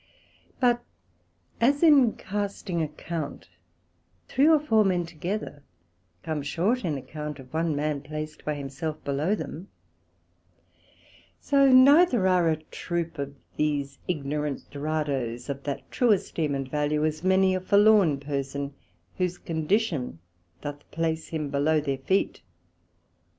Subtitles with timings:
[0.59, 0.83] But
[1.59, 3.49] as in casting account,
[4.27, 5.61] three or four men together
[6.23, 9.67] come short in account of one man placed by himself below them:
[11.39, 17.05] So neither are a troop of these ignorant Doradoes, of that true esteem and value,
[17.05, 18.73] as many a forlorn person,
[19.19, 20.17] whose condition
[20.61, 22.41] doth place him below their feet.